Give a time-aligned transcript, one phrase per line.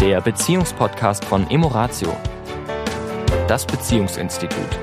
[0.00, 2.16] der Beziehungspodcast von Emoratio,
[3.46, 4.80] das Beziehungsinstitut.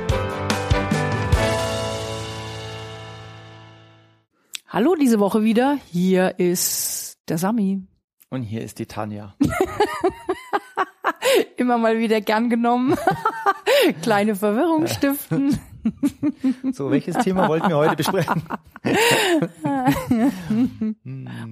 [4.67, 5.79] Hallo diese Woche wieder.
[5.91, 7.81] Hier ist der Sami.
[8.29, 9.33] Und hier ist die Tanja.
[11.57, 12.95] Immer mal wieder gern genommen.
[14.03, 15.57] Kleine Verwirrung stiften.
[16.73, 18.43] So, welches Thema wollten wir heute besprechen?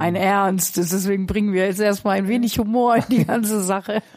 [0.05, 4.03] Ein ernstes, deswegen bringen wir jetzt erstmal ein wenig Humor in die ganze Sache.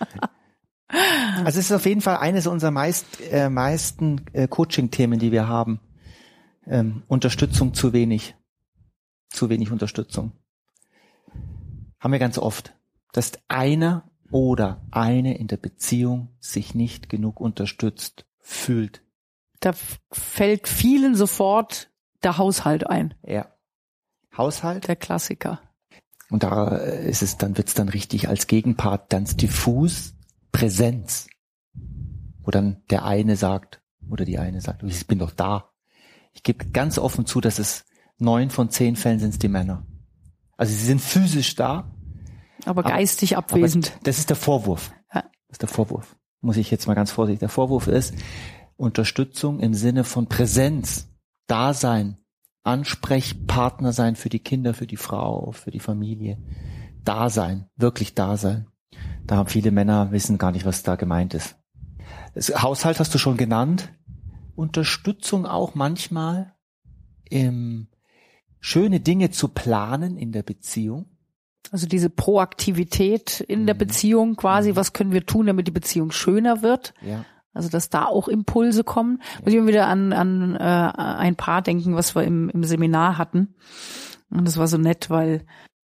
[1.44, 5.46] Also es ist auf jeden Fall eines unserer meist, äh, meisten äh, Coaching-Themen, die wir
[5.46, 5.80] haben.
[6.66, 8.34] Ähm, Unterstützung zu wenig.
[9.28, 10.32] Zu wenig Unterstützung.
[12.00, 12.74] Haben wir ganz oft,
[13.12, 19.02] dass einer oder eine in der Beziehung sich nicht genug unterstützt fühlt.
[19.60, 19.74] Da
[20.10, 21.90] fällt vielen sofort
[22.22, 23.12] der Haushalt ein.
[23.22, 23.46] Ja.
[24.34, 24.88] Haushalt.
[24.88, 25.60] Der Klassiker.
[26.30, 30.14] Und da ist es dann, wird's dann richtig als Gegenpart ganz diffus
[30.52, 31.28] Präsenz.
[32.40, 35.70] Wo dann der eine sagt, oder die eine sagt, ich bin doch da.
[36.32, 37.84] Ich gebe ganz offen zu, dass es
[38.18, 39.86] neun von zehn Fällen sind es die Männer.
[40.56, 41.94] Also sie sind physisch da.
[42.64, 43.92] Aber geistig aber, abwesend.
[43.92, 44.92] Aber das ist der Vorwurf.
[45.14, 45.22] Ja.
[45.22, 46.16] Das ist der Vorwurf.
[46.40, 47.40] Muss ich jetzt mal ganz vorsichtig.
[47.40, 48.14] Der Vorwurf ist
[48.76, 51.08] Unterstützung im Sinne von Präsenz,
[51.46, 52.18] Dasein,
[52.64, 56.38] Ansprechpartner sein für die Kinder, für die Frau, für die Familie.
[57.04, 58.66] Dasein, wirklich Dasein.
[59.26, 61.56] Da haben viele Männer wissen gar nicht, was da gemeint ist.
[62.34, 63.92] Das Haushalt hast du schon genannt.
[64.54, 66.54] Unterstützung auch manchmal
[67.30, 67.88] im
[68.60, 71.06] schöne Dinge zu planen in der Beziehung.
[71.70, 73.78] Also diese Proaktivität in der mhm.
[73.78, 74.76] Beziehung quasi, mhm.
[74.76, 76.94] was können wir tun, damit die Beziehung schöner wird?
[77.02, 77.24] Ja.
[77.54, 79.22] Also dass da auch Impulse kommen.
[79.40, 83.18] Muss ich immer wieder an, an äh, ein Paar denken, was wir im, im Seminar
[83.18, 83.54] hatten.
[84.30, 85.44] Und das war so nett, weil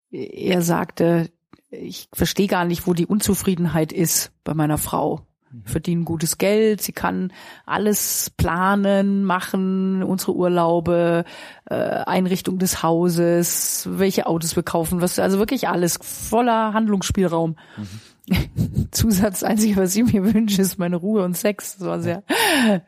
[0.09, 1.29] er sagte,
[1.69, 5.27] ich verstehe gar nicht, wo die Unzufriedenheit ist bei meiner Frau.
[5.51, 5.65] Mhm.
[5.65, 7.33] verdienen gutes Geld, sie kann
[7.65, 11.25] alles planen, machen, unsere Urlaube,
[11.65, 17.55] äh, Einrichtung des Hauses, welche Autos wir kaufen, was also wirklich alles voller Handlungsspielraum.
[17.77, 17.87] Mhm.
[18.91, 21.77] Zusatz, einzige, was ich mir wünsche, ist meine Ruhe und Sex.
[21.77, 22.23] Das war sehr,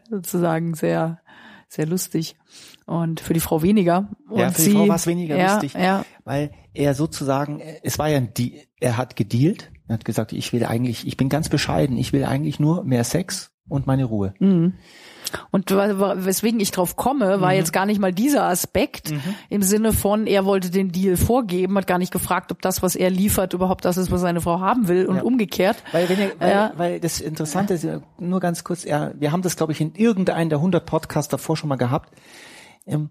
[0.10, 1.20] sozusagen sehr,
[1.68, 2.36] sehr lustig.
[2.86, 4.10] Und für die Frau weniger.
[4.30, 6.06] Und ja, für die Frau war es weniger ja, lustig, ja.
[6.24, 8.32] weil er sozusagen, es war ja ein,
[8.80, 12.26] er hat gedealt, er hat gesagt, ich will eigentlich, ich bin ganz bescheiden, ich will
[12.26, 14.34] eigentlich nur mehr Sex und meine Ruhe.
[14.40, 14.74] Mhm.
[15.52, 17.56] Und weswegen ich drauf komme, war mhm.
[17.56, 19.22] jetzt gar nicht mal dieser Aspekt mhm.
[19.50, 22.96] im Sinne von, er wollte den Deal vorgeben, hat gar nicht gefragt, ob das, was
[22.96, 25.24] er liefert, überhaupt das ist, was seine Frau haben will und ja.
[25.24, 25.78] umgekehrt.
[25.92, 26.74] Weil, wenn ihr, weil, ja.
[26.76, 27.88] weil das Interessante ist,
[28.20, 31.58] nur ganz kurz, ja, wir haben das, glaube ich, in irgendeinem der 100 Podcasts davor
[31.58, 32.14] schon mal gehabt.
[32.86, 33.10] Ähm,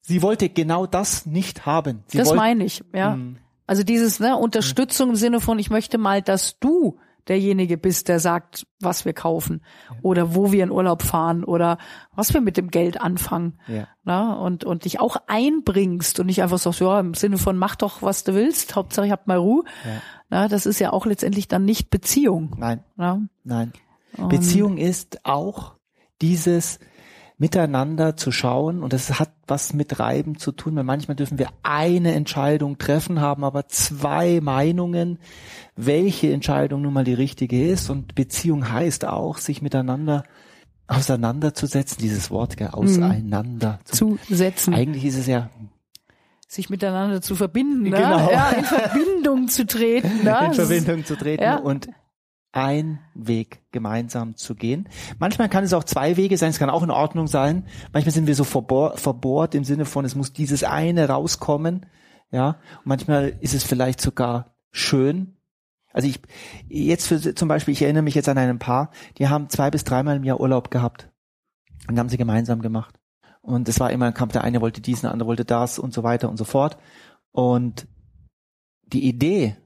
[0.00, 2.04] sie wollte genau das nicht haben.
[2.08, 3.16] Sie das wollte, meine ich, ja.
[3.16, 3.38] Mh.
[3.66, 6.98] Also dieses ne, Unterstützung im Sinne von, ich möchte mal, dass du
[7.28, 9.62] derjenige bist, der sagt, was wir kaufen
[10.02, 11.78] oder wo wir in Urlaub fahren oder
[12.14, 13.58] was wir mit dem Geld anfangen.
[13.66, 13.88] Ja.
[14.04, 17.76] Na, und, und dich auch einbringst und nicht einfach sagst, ja, im Sinne von mach
[17.76, 19.64] doch, was du willst, Hauptsache ich hab mal Ruhe.
[19.84, 20.02] Ja.
[20.28, 22.54] Na, das ist ja auch letztendlich dann nicht Beziehung.
[22.58, 22.84] Nein.
[22.96, 23.22] Na?
[23.44, 23.72] Nein.
[24.16, 25.74] Und Beziehung ist auch
[26.22, 26.78] dieses,
[27.38, 31.48] miteinander zu schauen und das hat was mit Reiben zu tun, weil manchmal dürfen wir
[31.62, 35.18] eine Entscheidung treffen, haben aber zwei Meinungen,
[35.76, 40.24] welche Entscheidung nun mal die richtige ist und Beziehung heißt auch, sich miteinander
[40.88, 44.72] auseinanderzusetzen, dieses Wort, gell, auseinander zu, zu setzen.
[44.72, 45.50] Eigentlich ist es ja
[46.48, 47.90] sich miteinander zu verbinden, ne?
[47.90, 48.30] genau.
[48.30, 50.10] ja, in Verbindung zu treten.
[50.22, 50.46] Ne?
[50.46, 51.56] In Verbindung zu treten ja.
[51.56, 51.88] und
[52.56, 54.88] ein Weg gemeinsam zu gehen.
[55.18, 57.66] Manchmal kann es auch zwei Wege sein, es kann auch in Ordnung sein.
[57.92, 61.84] Manchmal sind wir so verbohrt, verbohrt im Sinne von, es muss dieses eine rauskommen.
[62.30, 65.36] Ja, und manchmal ist es vielleicht sogar schön.
[65.92, 66.20] Also ich,
[66.68, 69.84] jetzt für, zum Beispiel, ich erinnere mich jetzt an ein Paar, die haben zwei bis
[69.84, 71.10] dreimal im Jahr Urlaub gehabt.
[71.88, 72.98] Und haben sie gemeinsam gemacht.
[73.42, 75.92] Und es war immer ein Kampf, der eine wollte dies, der andere wollte das und
[75.92, 76.78] so weiter und so fort.
[77.32, 77.86] Und
[78.86, 79.56] die Idee,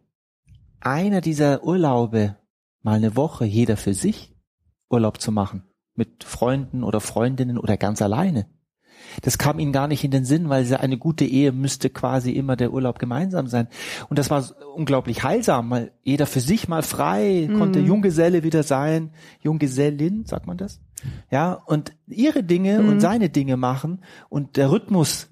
[0.80, 2.36] einer dieser Urlaube
[2.82, 4.34] mal eine Woche jeder für sich
[4.88, 5.64] Urlaub zu machen.
[5.94, 8.46] Mit Freunden oder Freundinnen oder ganz alleine.
[9.22, 12.56] Das kam ihnen gar nicht in den Sinn, weil eine gute Ehe müsste quasi immer
[12.56, 13.68] der Urlaub gemeinsam sein.
[14.08, 14.44] Und das war
[14.74, 17.58] unglaublich heilsam, mal jeder für sich mal frei, mhm.
[17.58, 19.10] konnte Junggeselle wieder sein,
[19.40, 20.80] Junggesellin, sagt man das?
[21.30, 22.88] Ja, und ihre Dinge mhm.
[22.88, 25.28] und seine Dinge machen und der Rhythmus,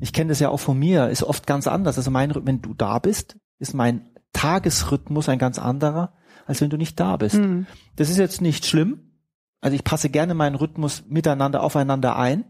[0.00, 1.96] ich kenne das ja auch von mir, ist oft ganz anders.
[1.96, 6.12] Also mein, wenn du da bist, ist mein Tagesrhythmus ein ganz anderer
[6.46, 7.36] als wenn du nicht da bist.
[7.36, 7.66] Mhm.
[7.96, 9.00] Das ist jetzt nicht schlimm.
[9.60, 12.44] Also ich passe gerne meinen Rhythmus miteinander aufeinander ein.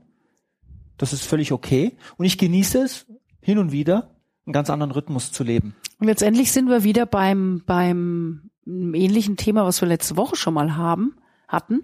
[0.97, 1.97] Das ist völlig okay.
[2.17, 3.07] Und ich genieße es,
[3.41, 5.75] hin und wieder einen ganz anderen Rhythmus zu leben.
[5.99, 10.77] Und letztendlich sind wir wieder beim, beim ähnlichen Thema, was wir letzte Woche schon mal
[10.77, 11.83] haben, hatten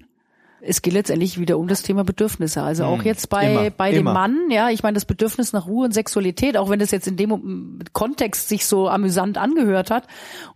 [0.62, 2.62] es geht letztendlich wieder um das Thema Bedürfnisse.
[2.62, 4.12] Also auch hm, jetzt bei, immer, bei dem immer.
[4.12, 7.16] Mann, ja, ich meine, das Bedürfnis nach Ruhe und Sexualität, auch wenn das jetzt in
[7.16, 10.06] dem Kontext sich so amüsant angehört hat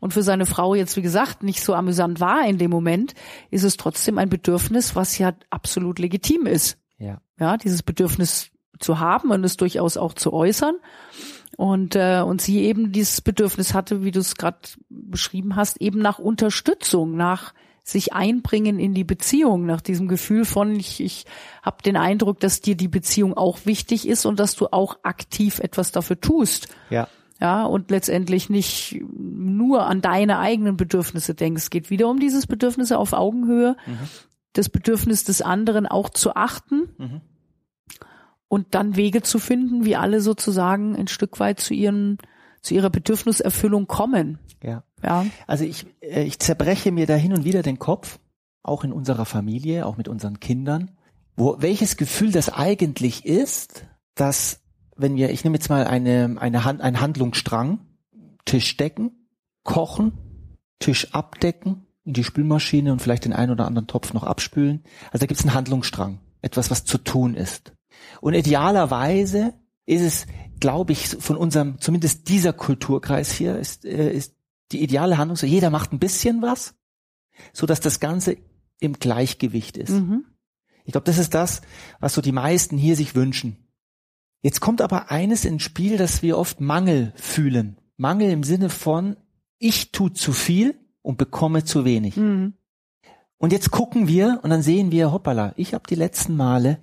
[0.00, 3.14] und für seine Frau jetzt, wie gesagt, nicht so amüsant war in dem Moment,
[3.50, 6.78] ist es trotzdem ein Bedürfnis, was ja absolut legitim ist.
[6.98, 7.18] Ja.
[7.38, 10.76] Ja, dieses Bedürfnis zu haben und es durchaus auch zu äußern.
[11.56, 14.58] Und, äh, und sie eben dieses Bedürfnis hatte, wie du es gerade
[14.88, 17.54] beschrieben hast, eben nach Unterstützung, nach
[17.84, 21.26] sich einbringen in die Beziehung, nach diesem Gefühl von, ich, ich
[21.62, 25.58] habe den Eindruck, dass dir die Beziehung auch wichtig ist und dass du auch aktiv
[25.60, 26.69] etwas dafür tust.
[26.90, 27.08] Ja.
[27.40, 31.64] Ja, und letztendlich nicht nur an deine eigenen Bedürfnisse denkst.
[31.64, 33.98] Es geht wieder um dieses Bedürfnisse auf Augenhöhe, mhm.
[34.54, 36.88] das Bedürfnis des anderen auch zu achten.
[36.96, 37.20] Mhm
[38.54, 42.19] und dann Wege zu finden, wie alle sozusagen ein Stück weit zu ihren
[42.60, 44.38] zu ihrer Bedürfniserfüllung kommen.
[44.62, 44.84] Ja.
[45.04, 45.26] Ja.
[45.46, 48.18] Also ich, äh, ich zerbreche mir da hin und wieder den Kopf,
[48.62, 50.92] auch in unserer Familie, auch mit unseren Kindern,
[51.36, 54.60] wo, welches Gefühl das eigentlich ist, dass,
[54.96, 57.80] wenn wir, ich nehme jetzt mal eine, eine Hand, einen Handlungsstrang,
[58.44, 59.28] Tisch decken,
[59.62, 60.12] kochen,
[60.78, 64.84] Tisch abdecken, in die Spülmaschine und vielleicht den einen oder anderen Topf noch abspülen.
[65.10, 67.72] Also da gibt es einen Handlungsstrang, etwas, was zu tun ist.
[68.20, 69.54] Und idealerweise
[69.86, 70.26] ist es,
[70.60, 74.34] glaube ich, von unserem, zumindest dieser Kulturkreis hier, ist, äh, ist
[74.72, 76.75] die ideale Handlung so, jeder macht ein bisschen was,
[77.52, 78.37] so dass das Ganze
[78.81, 79.90] im Gleichgewicht ist.
[79.90, 80.25] Mhm.
[80.84, 81.62] Ich glaube, das ist das,
[82.00, 83.56] was so die meisten hier sich wünschen.
[84.43, 87.78] Jetzt kommt aber eines ins Spiel, dass wir oft Mangel fühlen.
[87.96, 89.16] Mangel im Sinne von,
[89.58, 92.16] ich tu zu viel und bekomme zu wenig.
[92.16, 92.55] Mhm.
[93.38, 96.81] Und jetzt gucken wir und dann sehen wir, hoppala, ich habe die letzten Male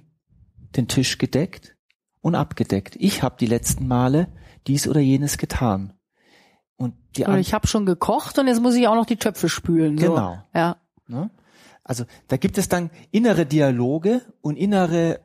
[0.76, 1.76] den Tisch gedeckt
[2.22, 2.96] und abgedeckt.
[3.00, 4.28] Ich habe die letzten Male
[4.68, 5.94] dies oder jenes getan.
[7.16, 9.98] Die oder ich habe schon gekocht und jetzt muss ich auch noch die Töpfe spülen.
[9.98, 10.10] So.
[10.10, 10.38] Genau.
[10.54, 10.78] Ja.
[11.08, 11.30] Ne?
[11.84, 15.20] Also da gibt es dann innere Dialoge und innere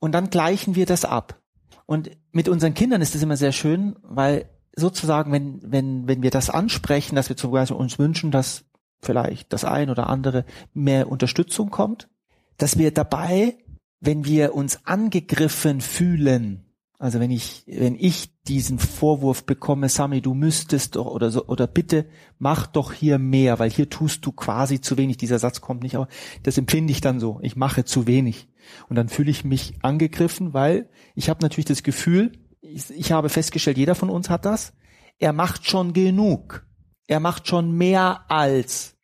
[0.00, 1.40] und dann gleichen wir das ab.
[1.86, 6.30] Und mit unseren Kindern ist das immer sehr schön, weil sozusagen, wenn, wenn, wenn wir
[6.30, 8.64] das ansprechen, dass wir zum Beispiel uns wünschen, dass
[9.00, 12.08] vielleicht das ein oder andere mehr Unterstützung kommt,
[12.56, 13.56] dass wir dabei
[14.04, 16.63] wenn wir uns angegriffen fühlen,
[17.04, 21.66] also wenn ich, wenn ich diesen Vorwurf bekomme, Sami, du müsstest doch oder so, oder
[21.66, 22.06] bitte
[22.38, 25.18] mach doch hier mehr, weil hier tust du quasi zu wenig.
[25.18, 26.08] Dieser Satz kommt nicht, aber
[26.44, 27.40] das empfinde ich dann so.
[27.42, 28.48] Ich mache zu wenig.
[28.88, 33.28] Und dann fühle ich mich angegriffen, weil ich habe natürlich das Gefühl, ich, ich habe
[33.28, 34.72] festgestellt, jeder von uns hat das.
[35.18, 36.66] Er macht schon genug.
[37.06, 38.96] Er macht schon mehr als.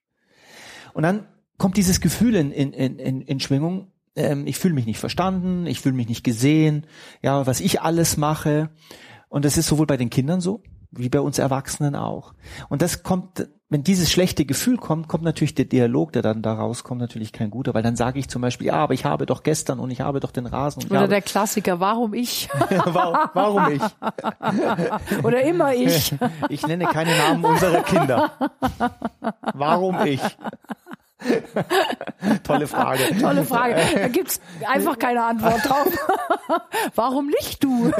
[0.95, 4.99] Und dann kommt dieses Gefühl in, in, in, in Schwingung, ähm, ich fühle mich nicht
[4.99, 6.87] verstanden, ich fühle mich nicht gesehen,
[7.23, 8.71] ja, was ich alles mache.
[9.29, 12.35] Und das ist sowohl bei den Kindern so, wie bei uns Erwachsenen auch.
[12.69, 16.83] Und das kommt, wenn dieses schlechte Gefühl kommt, kommt natürlich der Dialog, der dann daraus
[16.83, 19.45] kommt, natürlich kein guter, weil dann sage ich zum Beispiel, ja, aber ich habe doch
[19.45, 20.85] gestern und ich habe doch den Rasen.
[20.91, 22.49] Oder der Klassiker, warum ich?
[22.85, 23.83] warum, warum ich?
[25.25, 26.13] Oder immer ich.
[26.49, 28.33] ich nenne keine Namen unserer Kinder.
[29.55, 30.21] Warum ich?
[32.43, 33.03] Tolle Frage.
[33.21, 33.77] Tolle Frage.
[33.95, 35.89] Da gibt's einfach keine Antwort drauf.
[36.95, 37.91] Warum nicht du?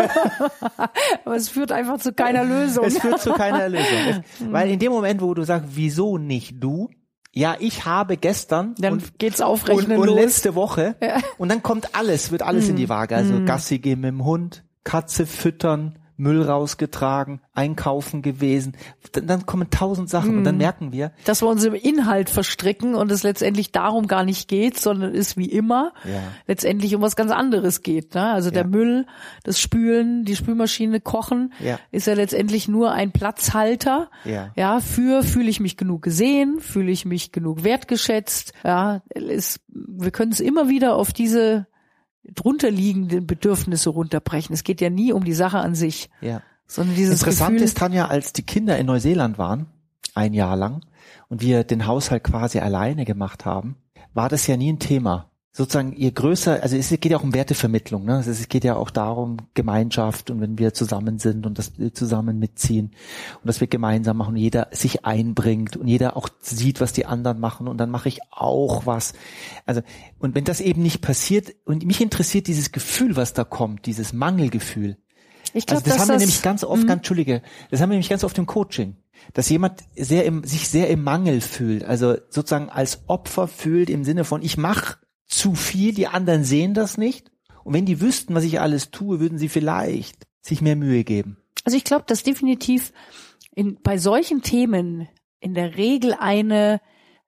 [1.25, 2.85] Aber es führt einfach zu keiner Lösung.
[2.85, 4.25] Es führt zu keiner Lösung.
[4.51, 6.89] weil in dem Moment, wo du sagst, wieso nicht du?
[7.33, 11.19] Ja, ich habe gestern dann und, geht's aufrechnen und, und letzte Woche ja.
[11.39, 12.71] und dann kommt alles, wird alles mm.
[12.71, 13.15] in die Waage.
[13.15, 13.47] Also mm.
[13.47, 18.77] Gassi gehen mit dem Hund, Katze füttern, Müll rausgetragen, einkaufen gewesen.
[19.13, 20.39] Dann, dann kommen tausend Sachen hm.
[20.39, 20.59] und dann hm.
[20.59, 24.79] merken wir, dass wir uns im Inhalt verstricken und es letztendlich darum gar nicht geht,
[24.79, 26.21] sondern es wie immer ja.
[26.47, 28.15] letztendlich um was ganz anderes geht.
[28.15, 28.27] Ne?
[28.27, 28.55] Also ja.
[28.55, 29.07] der Müll,
[29.45, 31.79] das Spülen, die Spülmaschine, Kochen ja.
[31.91, 34.11] ist ja letztendlich nur ein Platzhalter.
[34.25, 38.53] Ja, ja für fühle ich mich genug gesehen, fühle ich mich genug wertgeschätzt.
[38.63, 41.67] Ja, es, wir können es immer wieder auf diese
[42.25, 44.55] drunter liegenden Bedürfnisse runterbrechen.
[44.55, 46.11] Es geht ja nie um die Sache an sich.
[46.21, 46.43] Ja.
[46.67, 49.67] Sondern dieses Interessant Gefühl, ist, Tanja, als die Kinder in Neuseeland waren,
[50.15, 50.85] ein Jahr lang,
[51.29, 53.77] und wir den Haushalt quasi alleine gemacht haben,
[54.15, 57.35] war das ja nie ein Thema sozusagen je größer, also es geht ja auch um
[57.35, 58.17] Wertevermittlung, ne?
[58.17, 62.39] Also es geht ja auch darum, Gemeinschaft und wenn wir zusammen sind und das zusammen
[62.39, 62.93] mitziehen
[63.43, 67.05] und dass wir gemeinsam machen und jeder sich einbringt und jeder auch sieht, was die
[67.05, 69.13] anderen machen und dann mache ich auch was.
[69.67, 69.83] Also,
[70.21, 74.13] und wenn das eben nicht passiert und mich interessiert dieses Gefühl, was da kommt, dieses
[74.13, 74.99] Mangelgefühl.
[75.53, 77.43] Ich glaub, also das haben wir das, nämlich ganz oft, ganz, Entschuldige,
[77.73, 78.97] das haben wir nämlich ganz oft im Coaching
[79.35, 84.03] dass jemand sehr im, sich sehr im Mangel fühlt, also sozusagen als Opfer fühlt im
[84.03, 84.97] Sinne von ich mache
[85.41, 87.33] zu viel, die anderen sehen das nicht.
[87.65, 91.39] Und wenn die wüssten, was ich alles tue, würden sie vielleicht sich mehr Mühe geben.
[91.65, 92.93] Also ich glaube, dass definitiv
[93.55, 95.09] in, bei solchen Themen
[95.41, 96.81] in der Regel eine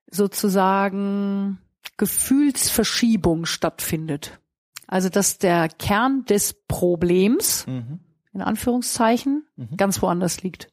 [0.09, 1.59] sozusagen
[1.97, 4.39] Gefühlsverschiebung stattfindet.
[4.87, 7.99] Also dass der Kern des Problems, mhm.
[8.31, 9.75] in Anführungszeichen, mhm.
[9.75, 10.67] ganz woanders liegt.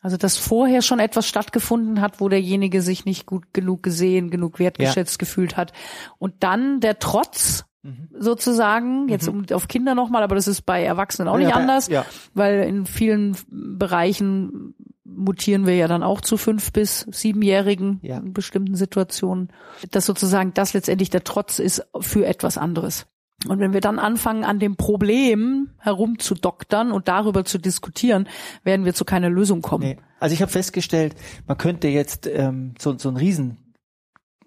[0.00, 4.58] Also dass vorher schon etwas stattgefunden hat, wo derjenige sich nicht gut genug gesehen, genug
[4.58, 5.18] wertgeschätzt ja.
[5.18, 5.72] gefühlt hat.
[6.18, 8.08] Und dann der Trotz mhm.
[8.16, 9.40] sozusagen, jetzt mhm.
[9.40, 12.04] um, auf Kinder nochmal, aber das ist bei Erwachsenen auch nicht ja, anders, ja.
[12.34, 14.74] weil in vielen Bereichen
[15.04, 18.18] mutieren wir ja dann auch zu fünf bis siebenjährigen ja.
[18.18, 19.48] in bestimmten Situationen,
[19.90, 23.06] dass sozusagen das letztendlich der Trotz ist für etwas anderes.
[23.46, 28.28] Und wenn wir dann anfangen, an dem Problem herumzudoktern und darüber zu diskutieren,
[28.64, 29.84] werden wir zu keiner Lösung kommen.
[29.84, 29.98] Nee.
[30.18, 31.14] Also ich habe festgestellt,
[31.46, 33.68] man könnte jetzt ähm, so, so ein riesen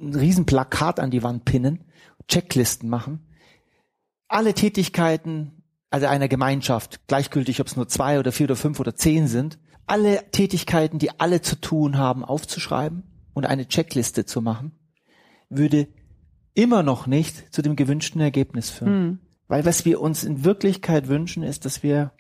[0.01, 1.83] ein riesen Plakat an die Wand pinnen,
[2.27, 3.19] Checklisten machen.
[4.27, 8.95] Alle Tätigkeiten, also einer Gemeinschaft, gleichgültig, ob es nur zwei oder vier oder fünf oder
[8.95, 14.71] zehn sind, alle Tätigkeiten, die alle zu tun haben, aufzuschreiben und eine Checkliste zu machen,
[15.50, 15.88] würde
[16.53, 19.05] immer noch nicht zu dem gewünschten Ergebnis führen.
[19.05, 19.20] Mhm.
[19.48, 22.12] Weil was wir uns in Wirklichkeit wünschen, ist, dass wir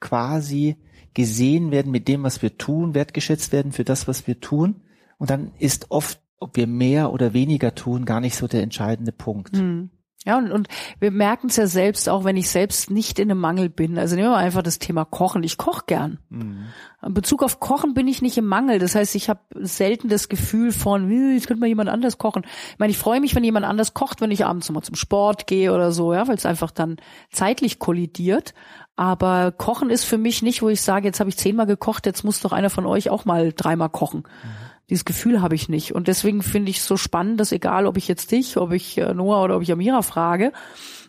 [0.00, 0.76] quasi
[1.14, 4.82] gesehen werden mit dem, was wir tun, wertgeschätzt werden für das, was wir tun.
[5.18, 9.12] Und dann ist oft, ob wir mehr oder weniger tun, gar nicht so der entscheidende
[9.12, 9.54] Punkt.
[9.54, 9.90] Mhm.
[10.24, 10.68] Ja, und, und
[11.00, 13.98] wir merken es ja selbst, auch wenn ich selbst nicht in einem Mangel bin.
[13.98, 15.42] Also nehmen wir mal einfach das Thema Kochen.
[15.42, 16.18] Ich koche gern.
[16.28, 16.66] Mhm.
[17.04, 18.78] In Bezug auf Kochen bin ich nicht im Mangel.
[18.78, 22.44] Das heißt, ich habe selten das Gefühl von, jetzt könnte mal jemand anders kochen.
[22.44, 25.48] Ich meine, ich freue mich, wenn jemand anders kocht, wenn ich abends mal zum Sport
[25.48, 26.98] gehe oder so, ja, weil es einfach dann
[27.32, 28.54] zeitlich kollidiert.
[28.94, 32.22] Aber Kochen ist für mich nicht, wo ich sage, jetzt habe ich zehnmal gekocht, jetzt
[32.22, 34.20] muss doch einer von euch auch mal dreimal kochen.
[34.20, 34.71] Mhm.
[34.92, 35.94] Dieses Gefühl habe ich nicht.
[35.94, 38.98] Und deswegen finde ich es so spannend, dass egal, ob ich jetzt dich, ob ich
[38.98, 40.52] äh, Noah oder ob ich Amira frage,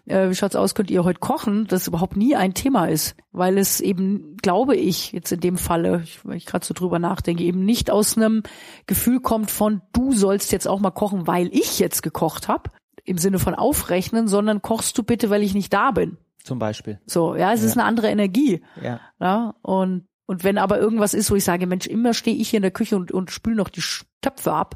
[0.05, 3.57] äh, wie schaut's aus, könnt ihr heute kochen, das überhaupt nie ein Thema ist, weil
[3.57, 7.43] es eben, glaube ich, jetzt in dem Falle, ich, wenn ich gerade so drüber nachdenke,
[7.43, 8.43] eben nicht aus einem
[8.87, 12.69] Gefühl kommt von, du sollst jetzt auch mal kochen, weil ich jetzt gekocht habe,
[13.03, 16.15] im Sinne von aufrechnen, sondern kochst du bitte, weil ich nicht da bin.
[16.45, 17.01] Zum Beispiel.
[17.05, 17.67] So, ja, es ja.
[17.67, 18.63] ist eine andere Energie.
[18.81, 19.01] Ja.
[19.19, 19.55] ja.
[19.61, 22.63] Und und wenn aber irgendwas ist, wo ich sage, Mensch, immer stehe ich hier in
[22.63, 23.83] der Küche und, und spüle noch die
[24.21, 24.75] Töpfe ab,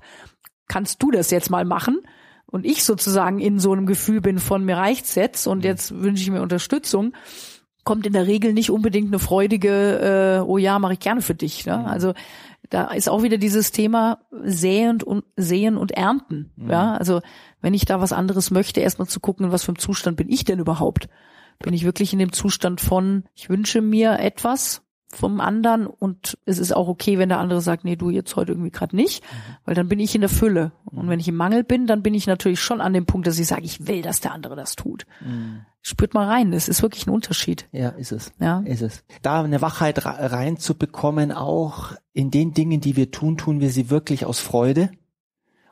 [0.68, 2.02] kannst du das jetzt mal machen?
[2.46, 5.64] Und ich sozusagen in so einem Gefühl bin von mir reicht's jetzt und mhm.
[5.64, 7.14] jetzt wünsche ich mir Unterstützung,
[7.84, 11.36] kommt in der Regel nicht unbedingt eine freudige, äh, oh ja, mache ich gerne für
[11.36, 11.66] dich.
[11.66, 11.78] Ne?
[11.78, 11.86] Mhm.
[11.86, 12.14] Also
[12.70, 16.52] da ist auch wieder dieses Thema säen und sehen und ernten.
[16.56, 16.70] Mhm.
[16.70, 17.22] Ja, also
[17.62, 20.30] wenn ich da was anderes möchte, erstmal zu gucken, in was für einem Zustand bin
[20.30, 21.08] ich denn überhaupt?
[21.60, 26.60] Bin ich wirklich in dem Zustand von, ich wünsche mir etwas, vom anderen und es
[26.60, 29.24] ist auch okay, wenn der andere sagt, nee, du jetzt heute irgendwie gerade nicht,
[29.64, 30.74] weil dann bin ich in der Fülle.
[30.86, 33.40] Und wenn ich im Mangel bin, dann bin ich natürlich schon an dem Punkt, dass
[33.40, 35.06] ich sage, ich will, dass der andere das tut.
[35.22, 35.62] Mhm.
[35.82, 37.70] Spürt mal rein, das ist wirklich ein Unterschied.
[37.72, 38.34] Ja, ist es.
[38.40, 38.60] Ja.
[38.66, 39.04] Ist es.
[39.22, 44.26] Da eine Wachheit reinzubekommen, auch in den Dingen, die wir tun, tun wir sie wirklich
[44.26, 44.92] aus Freude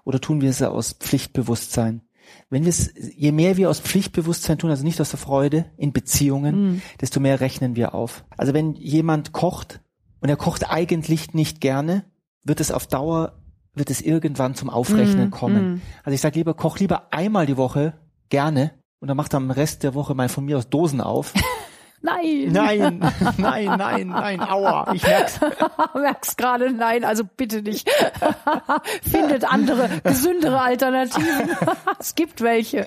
[0.05, 2.04] oder tun wir sie aus Pflichtbewusstsein?
[2.49, 5.93] Wenn wir es, je mehr wir aus Pflichtbewusstsein tun, also nicht aus der Freude in
[5.93, 6.81] Beziehungen, mhm.
[7.01, 8.25] desto mehr rechnen wir auf.
[8.37, 9.81] Also wenn jemand kocht
[10.21, 12.05] und er kocht eigentlich nicht gerne,
[12.43, 13.33] wird es auf Dauer,
[13.73, 15.31] wird es irgendwann zum Aufrechnen mhm.
[15.31, 15.71] kommen.
[15.71, 15.81] Mhm.
[16.03, 17.93] Also ich sage lieber, koch lieber einmal die Woche
[18.29, 21.33] gerne und dann macht am Rest der Woche mal von mir aus Dosen auf.
[22.05, 22.51] Nein.
[22.51, 22.99] Nein,
[23.37, 25.39] nein, nein, nein, aua, ich merk's.
[25.95, 27.89] merk's gerade, nein, also bitte nicht.
[29.01, 31.49] Findet andere, gesündere Alternativen.
[31.99, 32.85] es gibt welche.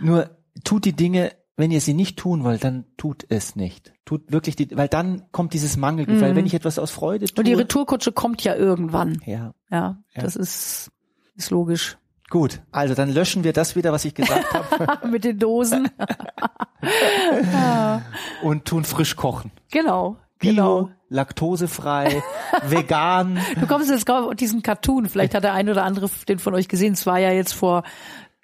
[0.00, 0.30] Nur
[0.62, 3.92] tut die Dinge, wenn ihr sie nicht tun wollt, dann tut es nicht.
[4.04, 6.30] Tut wirklich die, weil dann kommt dieses Mangelgefühl.
[6.30, 6.36] Mhm.
[6.36, 7.40] Wenn ich etwas aus Freude tue.
[7.40, 9.20] Und die Retourkutsche kommt ja irgendwann.
[9.26, 9.54] Ja.
[9.70, 10.22] Ja, ja.
[10.22, 10.92] das ist,
[11.34, 11.98] ist logisch.
[12.30, 15.08] Gut, also dann löschen wir das wieder, was ich gesagt habe.
[15.08, 15.88] Mit den Dosen.
[18.42, 19.50] Und tun frisch kochen.
[19.70, 20.16] Genau.
[20.38, 20.90] Bio, genau.
[21.08, 22.22] laktosefrei,
[22.66, 23.40] vegan.
[23.60, 25.08] Du kommst jetzt auf diesen Cartoon.
[25.08, 26.92] Vielleicht hat der ein oder andere den von euch gesehen.
[26.92, 27.82] Es war ja jetzt vor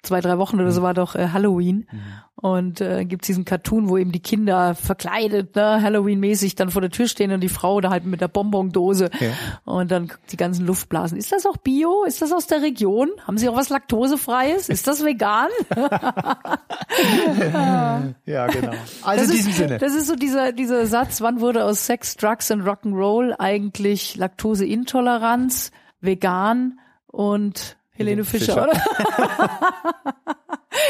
[0.05, 1.87] zwei, drei Wochen oder so war doch äh, Halloween.
[1.91, 1.99] Mhm.
[2.37, 6.91] Und äh, gibt diesen Cartoon, wo eben die Kinder verkleidet, ne, Halloween-mäßig dann vor der
[6.91, 9.29] Tür stehen und die Frau da halt mit der Bonbondose ja.
[9.63, 11.17] und dann die ganzen Luftblasen.
[11.17, 12.03] Ist das auch Bio?
[12.03, 13.09] Ist das aus der Region?
[13.25, 14.67] Haben Sie auch was Laktosefreies?
[14.67, 15.47] Ist das vegan?
[18.25, 18.73] ja, genau.
[19.01, 19.77] Also das in diesem ist, Sinne.
[19.77, 25.71] Das ist so dieser, dieser Satz, wann wurde aus Sex, Drugs und Rock'n'Roll eigentlich Laktoseintoleranz,
[26.01, 28.63] vegan und Helene Fischer, Fischer.
[28.63, 28.73] oder?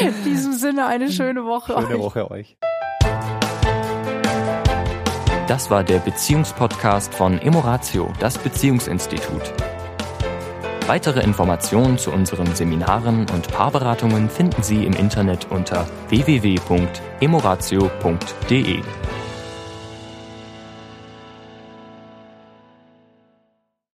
[0.00, 1.72] In diesem Sinne eine schöne Woche.
[1.72, 2.02] Schöne euch.
[2.02, 2.56] Woche euch.
[5.46, 9.54] Das war der Beziehungspodcast von Emoratio, das Beziehungsinstitut.
[10.88, 18.82] Weitere Informationen zu unseren Seminaren und Paarberatungen finden Sie im Internet unter www.emoratio.de.